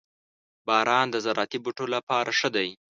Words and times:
•باران 0.67 1.05
د 1.11 1.15
زراعتي 1.25 1.57
بوټو 1.63 1.85
لپاره 1.95 2.29
ښه 2.39 2.49
دی. 2.55 2.69